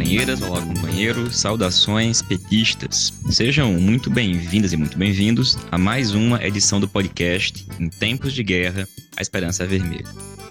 [0.00, 3.12] companheiras, olá companheiros, saudações petistas.
[3.28, 8.42] Sejam muito bem-vindas e muito bem-vindos a mais uma edição do podcast Em Tempos de
[8.42, 10.06] Guerra, a Esperança é Vermelha.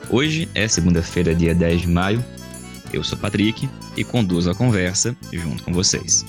[0.07, 2.23] Hoje é segunda-feira, dia 10 de maio.
[2.93, 3.67] Eu sou Patrick
[3.97, 6.23] e conduzo a conversa junto com vocês.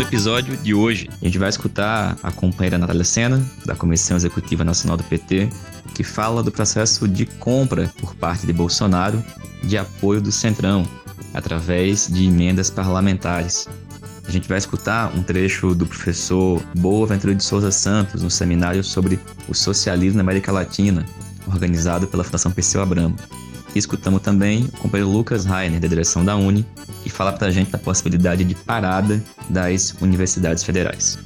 [0.00, 4.64] No episódio de hoje, a gente vai escutar a companheira Natália Sena, da Comissão Executiva
[4.64, 5.50] Nacional do PT,
[5.94, 9.22] que fala do processo de compra por parte de Bolsonaro
[9.62, 10.88] de apoio do Centrão,
[11.34, 13.68] através de emendas parlamentares.
[14.26, 18.82] A gente vai escutar um trecho do professor Boa Ventura de Souza Santos no seminário
[18.82, 21.04] sobre o socialismo na América Latina,
[21.46, 23.16] organizado pela Fundação Perseu Abramo.
[23.74, 26.66] Escutamos também o companheiro Lucas Rainer, da direção da Uni,
[27.02, 31.18] que fala para a gente da possibilidade de parada das universidades federais.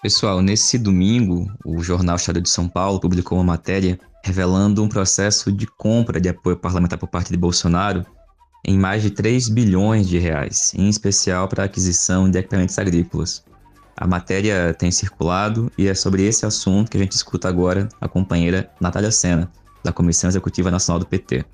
[0.00, 5.50] Pessoal, nesse domingo, o jornal Estado de São Paulo publicou uma matéria revelando um processo
[5.50, 8.06] de compra de apoio parlamentar por parte de Bolsonaro
[8.66, 13.44] em mais de 3 bilhões de reais, em especial para a aquisição de equipamentos agrícolas.
[13.96, 18.08] A matéria tem circulado e é sobre esse assunto que a gente escuta agora a
[18.08, 19.50] companheira Natália Sena,
[19.84, 21.44] da Comissão Executiva Nacional do PT.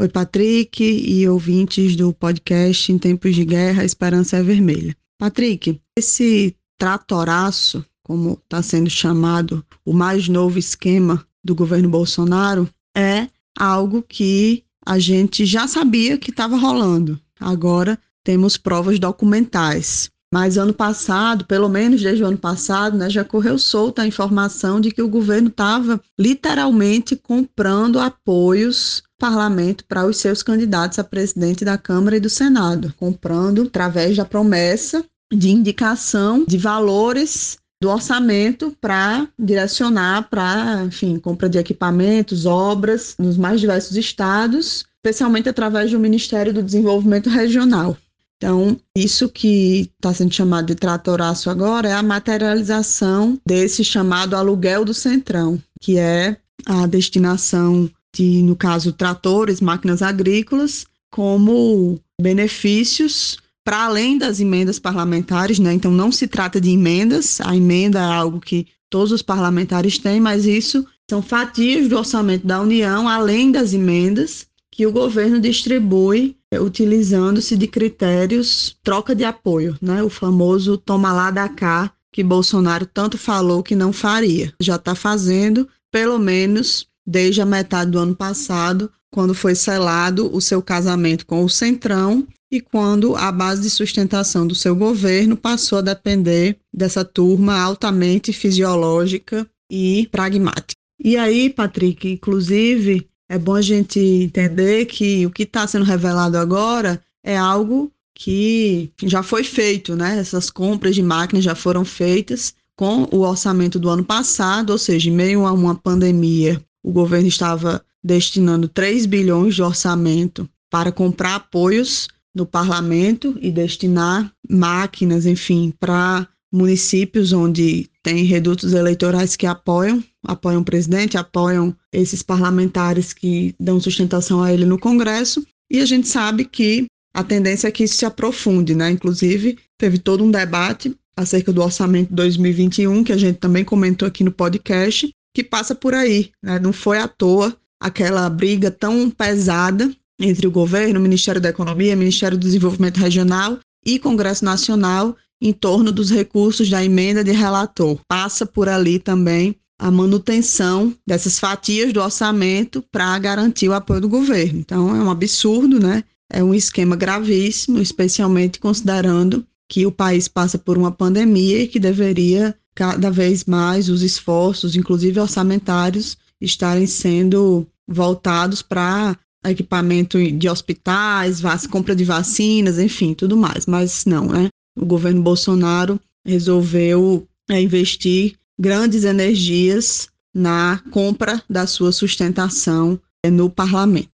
[0.00, 4.96] Oi, Patrick e ouvintes do podcast Em Tempos de Guerra, Esperança é Vermelha.
[5.18, 13.28] Patrick, esse tratoraço, como está sendo chamado o mais novo esquema do governo Bolsonaro, é
[13.56, 17.20] algo que a gente já sabia que estava rolando.
[17.38, 20.10] Agora temos provas documentais.
[20.32, 24.80] Mas ano passado, pelo menos desde o ano passado, né, já correu solta a informação
[24.80, 31.66] de que o governo estava literalmente comprando apoios parlamento para os seus candidatos a presidente
[31.66, 38.76] da Câmara e do Senado, comprando através da promessa de indicação de valores do orçamento
[38.80, 45.98] para direcionar para, enfim, compra de equipamentos, obras nos mais diversos estados, especialmente através do
[45.98, 47.96] Ministério do Desenvolvimento Regional.
[48.36, 54.84] Então, isso que está sendo chamado de tratoraço agora é a materialização desse chamado aluguel
[54.84, 63.84] do Centrão, que é a destinação de, no caso, tratores, máquinas agrícolas, como benefícios para
[63.84, 65.72] além das emendas parlamentares, né?
[65.72, 70.20] Então não se trata de emendas, a emenda é algo que todos os parlamentares têm,
[70.20, 76.36] mas isso são fatias do orçamento da União, além das emendas, que o governo distribui
[76.50, 80.02] é, utilizando-se de critérios troca de apoio, né?
[80.02, 84.52] O famoso toma lá da cá, que Bolsonaro tanto falou que não faria.
[84.60, 90.40] Já está fazendo, pelo menos desde a metade do ano passado, quando foi selado o
[90.40, 95.78] seu casamento com o Centrão e quando a base de sustentação do seu governo passou
[95.78, 100.80] a depender dessa turma altamente fisiológica e pragmática.
[100.98, 106.36] E aí, Patrick, inclusive, é bom a gente entender que o que está sendo revelado
[106.38, 110.18] agora é algo que já foi feito, né?
[110.18, 115.08] Essas compras de máquinas já foram feitas com o orçamento do ano passado, ou seja,
[115.08, 121.36] em meio a uma pandemia, o governo estava destinando 3 bilhões de orçamento para comprar
[121.36, 130.02] apoios no parlamento e destinar máquinas, enfim, para municípios onde tem redutos eleitorais que apoiam,
[130.24, 135.86] apoiam o presidente, apoiam esses parlamentares que dão sustentação a ele no Congresso, e a
[135.86, 138.90] gente sabe que a tendência é que isso se aprofunde, né?
[138.90, 144.24] Inclusive, teve todo um debate acerca do orçamento 2021, que a gente também comentou aqui
[144.24, 146.58] no podcast, que passa por aí, né?
[146.58, 149.90] Não foi à toa aquela briga tão pesada
[150.20, 155.16] entre o governo, o Ministério da Economia, o Ministério do Desenvolvimento Regional e Congresso Nacional
[155.40, 157.98] em torno dos recursos da emenda de relator.
[158.06, 164.08] Passa por ali também a manutenção dessas fatias do orçamento para garantir o apoio do
[164.08, 164.60] governo.
[164.60, 166.04] Então é um absurdo, né?
[166.30, 171.80] É um esquema gravíssimo, especialmente considerando que o país passa por uma pandemia e que
[171.80, 181.42] deveria cada vez mais os esforços, inclusive orçamentários, estarem sendo voltados para equipamento de hospitais,
[181.70, 183.66] compra de vacinas, enfim, tudo mais.
[183.66, 184.48] Mas não, né?
[184.78, 193.50] O governo Bolsonaro resolveu é, investir grandes energias na compra da sua sustentação é, no
[193.50, 194.08] parlamento.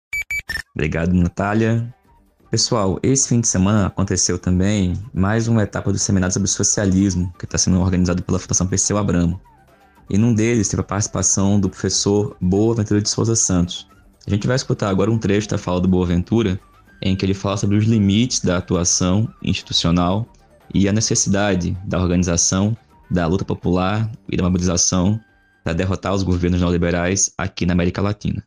[0.74, 1.92] Obrigado, Natália.
[2.50, 7.44] Pessoal, esse fim de semana aconteceu também mais uma etapa do seminário sobre socialismo, que
[7.44, 9.40] está sendo organizado pela Fundação Perseu Abramo.
[10.08, 13.88] E num deles teve a participação do professor Boa Ventura de Souza Santos,
[14.26, 16.58] a gente vai escutar agora um trecho da fala do Boaventura,
[17.00, 20.26] em que ele fala sobre os limites da atuação institucional
[20.74, 22.76] e a necessidade da organização,
[23.08, 25.20] da luta popular e da mobilização
[25.62, 28.44] para derrotar os governos neoliberais aqui na América Latina.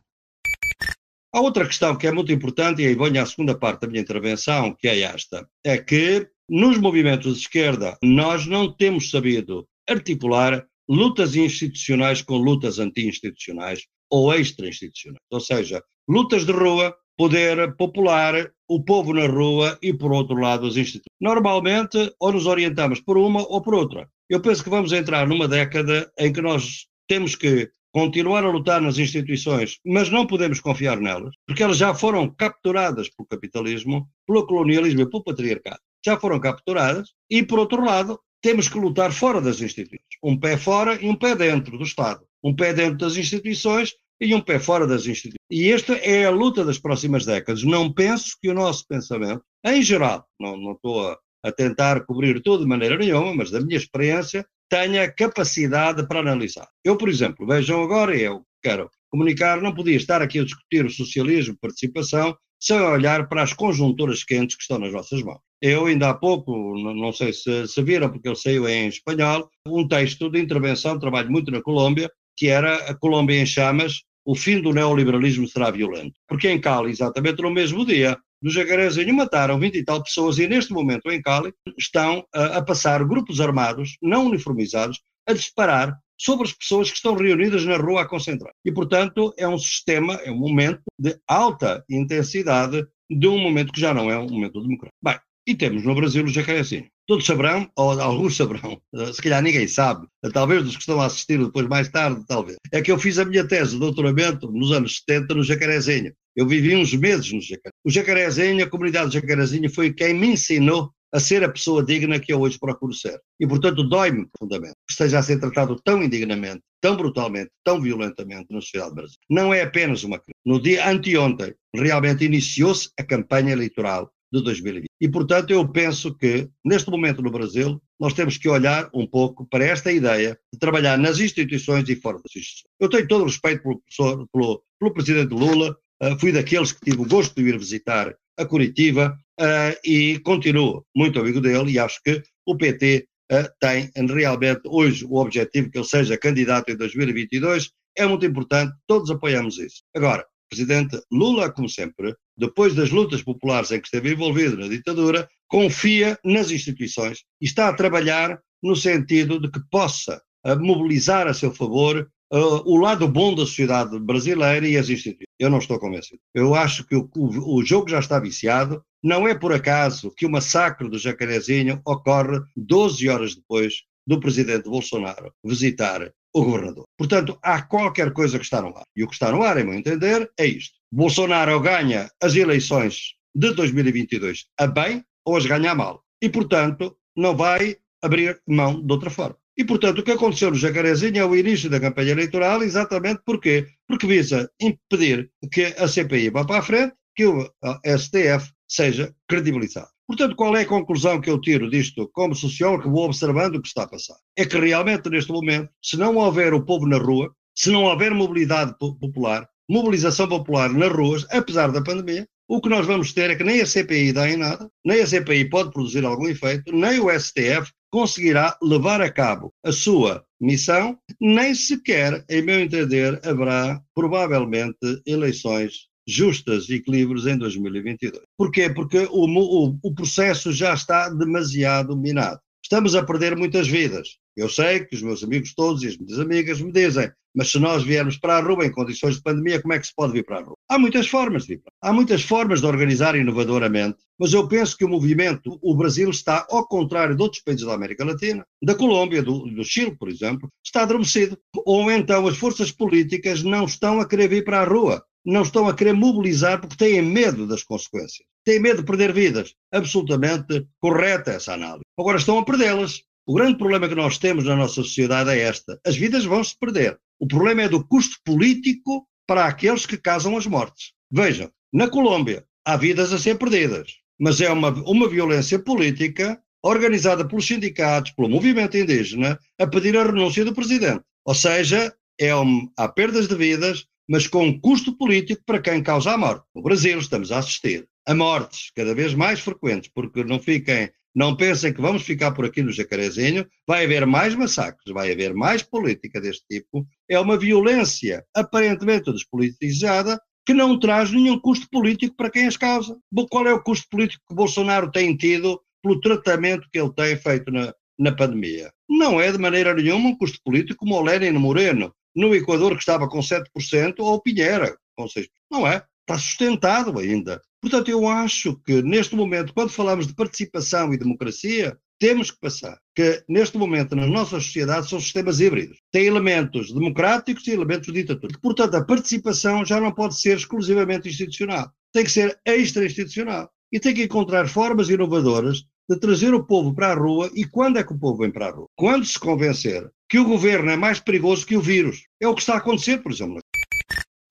[1.32, 4.02] Há outra questão que é muito importante, e aí venho à segunda parte da minha
[4.02, 10.66] intervenção, que é esta: é que nos movimentos de esquerda nós não temos sabido articular
[10.90, 15.22] lutas institucionais com lutas anti-institucionais ou extra-institucionais.
[15.30, 20.66] Ou seja, lutas de rua, poder popular, o povo na rua e, por outro lado,
[20.66, 21.04] as instituições.
[21.20, 24.08] Normalmente, ou nos orientamos por uma ou por outra.
[24.28, 28.80] Eu penso que vamos entrar numa década em que nós temos que continuar a lutar
[28.80, 34.46] nas instituições, mas não podemos confiar nelas, porque elas já foram capturadas pelo capitalismo, pelo
[34.46, 35.80] colonialismo e pelo patriarcado.
[36.04, 40.09] Já foram capturadas e, por outro lado, temos que lutar fora das instituições.
[40.22, 42.24] Um pé fora e um pé dentro do Estado.
[42.42, 45.36] Um pé dentro das instituições e um pé fora das instituições.
[45.50, 47.62] E esta é a luta das próximas décadas.
[47.64, 52.42] Não penso que o nosso pensamento, em geral, não, não estou a, a tentar cobrir
[52.42, 56.68] tudo de maneira nenhuma, mas da minha experiência, tenha capacidade para analisar.
[56.84, 60.90] Eu, por exemplo, vejam agora, eu quero comunicar, não podia estar aqui a discutir o
[60.90, 65.40] socialismo, participação, sem olhar para as conjunturas quentes que estão nas nossas mãos.
[65.62, 69.86] Eu ainda há pouco, não sei se, se viram, porque ele saiu em espanhol, um
[69.86, 74.60] texto de intervenção, trabalho muito na Colômbia, que era a Colômbia em chamas, o fim
[74.60, 76.14] do neoliberalismo será violento.
[76.26, 80.48] Porque em Cali, exatamente no mesmo dia, do Jacarezinho mataram 20 e tal pessoas e
[80.48, 86.46] neste momento em Cali estão a, a passar grupos armados, não uniformizados, a disparar sobre
[86.46, 88.52] as pessoas que estão reunidas na rua a concentrar.
[88.64, 93.80] E, portanto, é um sistema, é um momento de alta intensidade de um momento que
[93.80, 94.96] já não é um momento democrático.
[95.02, 95.18] Bem,
[95.50, 96.86] e temos no Brasil o jacarezinho.
[97.06, 98.80] Todos saberão, ou alguns saberão,
[99.12, 102.56] se calhar ninguém sabe, talvez dos que estão a assistir depois mais tarde, talvez.
[102.72, 106.12] É que eu fiz a minha tese de doutoramento nos anos 70 no Jacarezinho.
[106.36, 107.72] Eu vivi uns meses no Jacaré.
[107.84, 112.20] O Jacarezinho, a comunidade do Jacarezinho foi quem me ensinou a ser a pessoa digna
[112.20, 113.20] que eu hoje procuro ser.
[113.40, 118.46] E, portanto, dói-me profundamente que esteja a ser tratado tão indignamente, tão brutalmente, tão violentamente
[118.50, 119.20] na sociedade brasileira.
[119.28, 120.38] Não é apenas uma crise.
[120.46, 124.86] No dia anteontem, realmente iniciou-se a campanha eleitoral de 2020.
[125.00, 129.46] E, portanto, eu penso que, neste momento no Brasil, nós temos que olhar um pouco
[129.46, 132.70] para esta ideia de trabalhar nas instituições e fora das instituições.
[132.78, 136.80] Eu tenho todo o respeito pelo, professor, pelo, pelo presidente Lula, uh, fui daqueles que
[136.80, 141.78] tive o gosto de ir visitar a Curitiba uh, e continuo muito amigo dele e
[141.78, 146.70] acho que o PT uh, eh, tem realmente hoje o objetivo que ele seja candidato
[146.70, 149.82] em 2022, é muito importante, todos apoiamos isso.
[149.94, 155.28] Agora, presidente Lula, como sempre, depois das lutas populares em que esteve envolvido na ditadura,
[155.48, 161.34] confia nas instituições e está a trabalhar no sentido de que possa uh, mobilizar a
[161.34, 165.28] seu favor uh, o lado bom da sociedade brasileira e as instituições.
[165.38, 166.20] Eu não estou convencido.
[166.34, 168.84] Eu acho que o, o, o jogo já está viciado.
[169.02, 174.68] Não é por acaso que o massacre do Jacarezinho ocorre 12 horas depois do presidente
[174.68, 176.84] Bolsonaro visitar o governador.
[176.96, 178.84] Portanto, há qualquer coisa que está no ar.
[178.96, 180.78] E o que está no ar, em meu entender, é isto.
[180.92, 186.02] Bolsonaro ganha as eleições de 2022 a bem ou as ganha a mal.
[186.22, 189.36] E, portanto, não vai abrir mão de outra forma.
[189.56, 193.66] E, portanto, o que aconteceu no Jacarezinho é o início da campanha eleitoral, exatamente porquê?
[193.86, 197.44] Porque visa impedir que a CPI vá para a frente, que o
[197.84, 199.88] STF seja credibilizado.
[200.10, 203.62] Portanto, qual é a conclusão que eu tiro disto como sociólogo que vou observando o
[203.62, 204.16] que está a passar?
[204.36, 208.12] É que realmente, neste momento, se não houver o povo na rua, se não houver
[208.12, 213.36] mobilidade popular, mobilização popular nas ruas, apesar da pandemia, o que nós vamos ter é
[213.36, 216.98] que nem a CPI dá em nada, nem a CPI pode produzir algum efeito, nem
[216.98, 223.80] o STF conseguirá levar a cabo a sua missão, nem sequer, em meu entender, haverá
[223.94, 224.76] provavelmente
[225.06, 228.22] eleições justas e equilíbrios em 2022.
[228.36, 228.70] Porquê?
[228.70, 232.40] Porque o, o, o processo já está demasiado minado.
[232.62, 234.18] Estamos a perder muitas vidas.
[234.36, 237.58] Eu sei que os meus amigos todos e as minhas amigas me dizem, mas se
[237.58, 240.24] nós viermos para a rua em condições de pandemia, como é que se pode vir
[240.24, 240.56] para a rua?
[240.68, 244.76] Há muitas formas de vir para Há muitas formas de organizar inovadoramente, mas eu penso
[244.76, 248.74] que o movimento, o Brasil está, ao contrário de outros países da América Latina, da
[248.74, 251.38] Colômbia, do, do Chile, por exemplo, está adormecido.
[251.64, 255.68] Ou então as forças políticas não estão a querer vir para a rua não estão
[255.68, 258.26] a querer mobilizar porque têm medo das consequências.
[258.44, 259.54] Têm medo de perder vidas.
[259.72, 261.84] Absolutamente correta essa análise.
[261.98, 263.02] Agora estão a perdê-las.
[263.26, 266.58] O grande problema que nós temos na nossa sociedade é esta: as vidas vão se
[266.58, 266.98] perder.
[267.18, 270.92] O problema é do custo político para aqueles que casam as mortes.
[271.10, 277.26] Vejam, na Colômbia há vidas a ser perdidas, mas é uma, uma violência política organizada
[277.26, 281.02] pelos sindicatos, pelo movimento indígena, a pedir a renúncia do presidente.
[281.24, 286.10] Ou seja, é um, há perdas de vidas, mas com custo político para quem causa
[286.10, 286.44] a morte.
[286.52, 291.36] No Brasil estamos a assistir a mortes cada vez mais frequentes, porque não fiquem Não
[291.36, 295.62] pensem que vamos ficar por aqui no jacarezinho, vai haver mais massacres, vai haver mais
[295.62, 296.86] política deste tipo.
[297.08, 302.96] É uma violência aparentemente despolitizada que não traz nenhum custo político para quem as causa.
[303.28, 307.50] Qual é o custo político que Bolsonaro tem tido pelo tratamento que ele tem feito
[307.50, 308.72] na, na pandemia?
[308.88, 312.80] Não é de maneira nenhuma um custo político como o Lenin Moreno, no Equador, que
[312.80, 315.28] estava com 7%, ou Pinheira, com 6%.
[315.50, 315.84] Não é.
[316.02, 317.40] Está sustentado ainda.
[317.60, 322.78] Portanto, eu acho que neste momento, quando falamos de participação e democracia, temos que passar
[322.96, 325.78] que neste momento nas nossas sociedades são sistemas híbridos.
[325.92, 328.40] Tem elementos democráticos e elementos ditatórios.
[328.40, 331.70] Portanto, a participação já não pode ser exclusivamente institucional.
[331.92, 333.50] Tem que ser extra-institucional.
[333.70, 337.30] E tem que encontrar formas inovadoras de trazer o povo para a rua.
[337.34, 338.66] E quando é que o povo vem para a rua?
[338.74, 342.02] Quando se convencer que o governo é mais perigoso que o vírus.
[342.20, 343.38] É o que está a acontecer, por exemplo.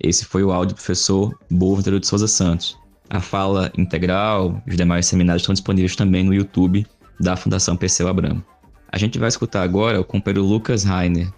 [0.03, 2.77] Esse foi o áudio do professor Boaventura de Souza Santos.
[3.09, 6.85] A fala integral e os demais seminários estão disponíveis também no YouTube
[7.17, 8.43] da Fundação Perseu Abramo.
[8.91, 11.31] A gente vai escutar agora o companheiro Lucas Rainer.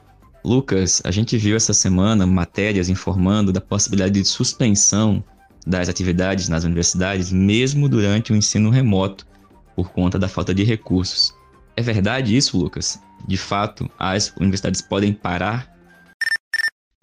[0.43, 5.23] Lucas, a gente viu essa semana matérias informando da possibilidade de suspensão
[5.67, 9.27] das atividades nas universidades, mesmo durante o ensino remoto,
[9.75, 11.31] por conta da falta de recursos.
[11.77, 12.99] É verdade isso, Lucas?
[13.27, 15.71] De fato, as universidades podem parar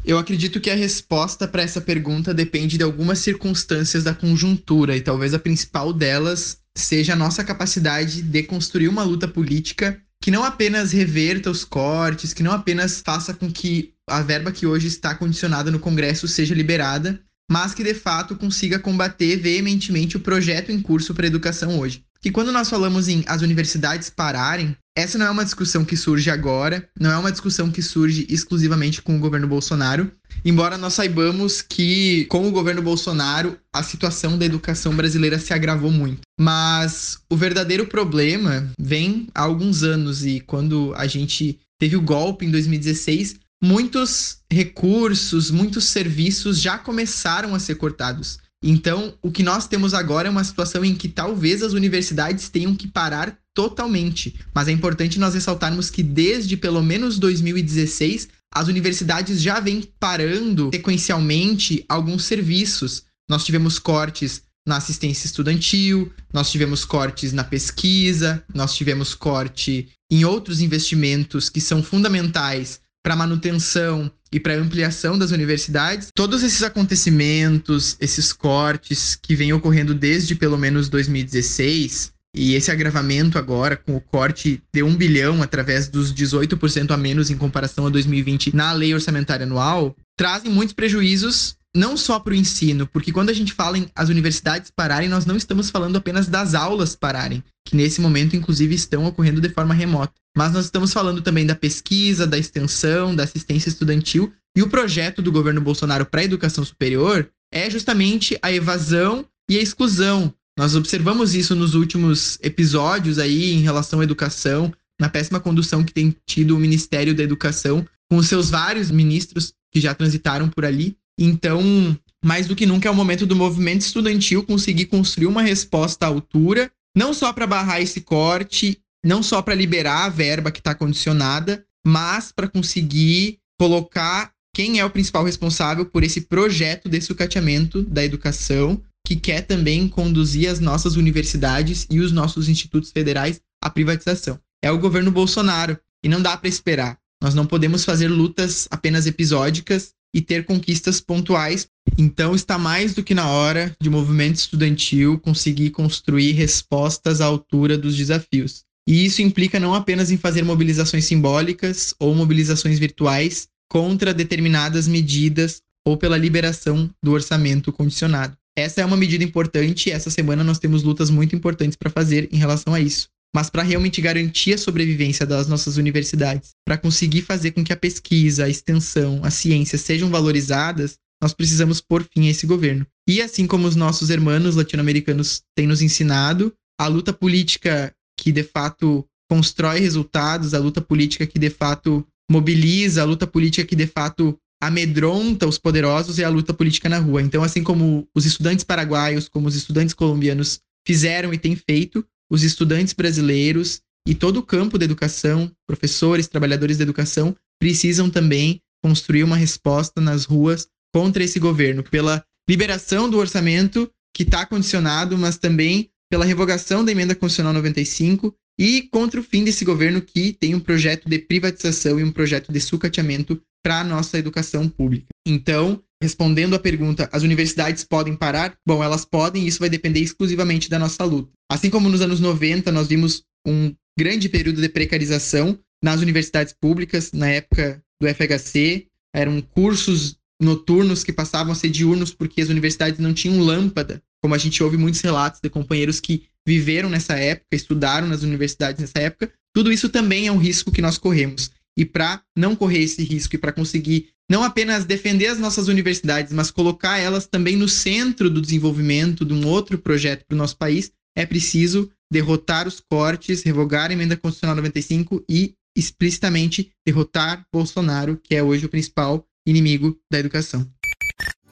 [0.04, 5.02] eu acredito que a resposta para essa pergunta depende de algumas circunstâncias da conjuntura, e
[5.02, 10.44] talvez a principal delas seja a nossa capacidade de construir uma luta política que não
[10.44, 15.14] apenas reverta os cortes, que não apenas faça com que a verba que hoje está
[15.14, 17.20] condicionada no Congresso seja liberada,
[17.50, 22.02] mas que de fato consiga combater veementemente o projeto em curso para a educação hoje.
[22.20, 26.28] Que quando nós falamos em as universidades pararem, essa não é uma discussão que surge
[26.28, 30.10] agora, não é uma discussão que surge exclusivamente com o governo Bolsonaro,
[30.44, 35.92] embora nós saibamos que com o governo Bolsonaro a situação da educação brasileira se agravou
[35.92, 36.22] muito.
[36.40, 42.44] Mas o verdadeiro problema vem há alguns anos e quando a gente teve o golpe
[42.44, 48.40] em 2016, muitos recursos, muitos serviços já começaram a ser cortados.
[48.62, 52.74] Então, o que nós temos agora é uma situação em que talvez as universidades tenham
[52.74, 54.34] que parar totalmente.
[54.54, 60.70] Mas é importante nós ressaltarmos que desde pelo menos 2016, as universidades já vêm parando
[60.72, 63.04] sequencialmente alguns serviços.
[63.28, 70.24] Nós tivemos cortes na assistência estudantil, nós tivemos cortes na pesquisa, nós tivemos corte em
[70.24, 76.10] outros investimentos que são fundamentais para manutenção e para ampliação das universidades.
[76.14, 83.38] Todos esses acontecimentos, esses cortes que vêm ocorrendo desde pelo menos 2016, e esse agravamento
[83.38, 87.88] agora, com o corte de 1 bilhão através dos 18% a menos em comparação a
[87.88, 93.30] 2020 na lei orçamentária anual, trazem muitos prejuízos não só para o ensino, porque quando
[93.30, 97.42] a gente fala em as universidades pararem, nós não estamos falando apenas das aulas pararem,
[97.64, 100.12] que nesse momento, inclusive, estão ocorrendo de forma remota.
[100.38, 104.32] Mas nós estamos falando também da pesquisa, da extensão, da assistência estudantil.
[104.56, 109.58] E o projeto do governo Bolsonaro para a educação superior é justamente a evasão e
[109.58, 115.40] a exclusão nós observamos isso nos últimos episódios aí em relação à educação, na péssima
[115.40, 119.92] condução que tem tido o Ministério da Educação, com os seus vários ministros que já
[119.92, 120.96] transitaram por ali.
[121.18, 126.06] Então, mais do que nunca é o momento do movimento estudantil conseguir construir uma resposta
[126.06, 130.60] à altura, não só para barrar esse corte, não só para liberar a verba que
[130.60, 137.00] está condicionada, mas para conseguir colocar quem é o principal responsável por esse projeto de
[137.00, 143.40] sucateamento da educação que quer também conduzir as nossas universidades e os nossos institutos federais
[143.62, 144.38] à privatização.
[144.62, 146.98] É o governo Bolsonaro e não dá para esperar.
[147.22, 151.68] Nós não podemos fazer lutas apenas episódicas e ter conquistas pontuais.
[151.96, 157.78] Então está mais do que na hora de movimento estudantil conseguir construir respostas à altura
[157.78, 158.64] dos desafios.
[158.88, 165.60] E isso implica não apenas em fazer mobilizações simbólicas ou mobilizações virtuais contra determinadas medidas
[165.84, 168.34] ou pela liberação do orçamento condicionado.
[168.56, 172.30] Essa é uma medida importante e essa semana nós temos lutas muito importantes para fazer
[172.32, 173.10] em relação a isso.
[173.34, 177.76] Mas para realmente garantir a sobrevivência das nossas universidades, para conseguir fazer com que a
[177.76, 182.86] pesquisa, a extensão, a ciência sejam valorizadas, nós precisamos pôr fim a esse governo.
[183.06, 188.42] E assim como os nossos irmãos latino-americanos têm nos ensinado, a luta política que de
[188.42, 193.86] fato constrói resultados, a luta política que de fato mobiliza, a luta política que de
[193.86, 197.22] fato amedronta os poderosos é a luta política na rua.
[197.22, 202.42] Então, assim como os estudantes paraguaios, como os estudantes colombianos fizeram e têm feito, os
[202.42, 209.22] estudantes brasileiros e todo o campo da educação, professores, trabalhadores da educação, precisam também construir
[209.22, 215.36] uma resposta nas ruas contra esse governo, pela liberação do orçamento que está condicionado, mas
[215.36, 220.54] também pela revogação da emenda constitucional 95 e contra o fim desse governo que tem
[220.54, 225.06] um projeto de privatização e um projeto de sucateamento para a nossa educação pública.
[225.26, 228.56] Então, respondendo à pergunta, as universidades podem parar?
[228.66, 231.30] Bom, elas podem isso vai depender exclusivamente da nossa luta.
[231.50, 237.12] Assim como nos anos 90 nós vimos um grande período de precarização nas universidades públicas,
[237.12, 243.00] na época do FHC, eram cursos noturnos que passavam a ser diurnos porque as universidades
[243.00, 247.54] não tinham lâmpada, como a gente ouve muitos relatos de companheiros que viveram nessa época,
[247.54, 249.32] estudaram nas universidades nessa época.
[249.54, 251.50] Tudo isso também é um risco que nós corremos.
[251.76, 256.32] E para não correr esse risco e para conseguir não apenas defender as nossas universidades,
[256.32, 260.56] mas colocar elas também no centro do desenvolvimento de um outro projeto para o nosso
[260.56, 268.18] país, é preciso derrotar os cortes, revogar a emenda constitucional 95 e explicitamente derrotar Bolsonaro,
[268.22, 270.68] que é hoje o principal inimigo da educação.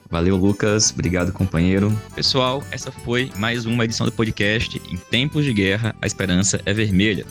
[0.09, 0.91] Valeu, Lucas.
[0.91, 1.95] Obrigado, companheiro.
[2.15, 6.73] Pessoal, essa foi mais uma edição do podcast Em Tempos de Guerra, a Esperança é
[6.73, 7.25] Vermelha.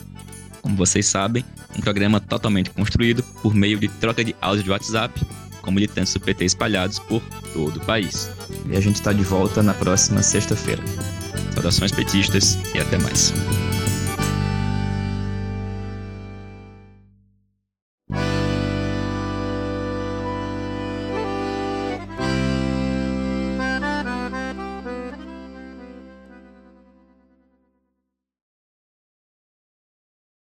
[0.61, 1.43] Como vocês sabem,
[1.75, 5.25] um programa totalmente construído por meio de troca de áudio de WhatsApp
[5.67, 7.21] com militantes do PT espalhados por
[7.53, 8.29] todo o país.
[8.69, 10.81] E a gente está de volta na próxima sexta-feira.
[11.53, 13.33] Saudações petistas e até mais.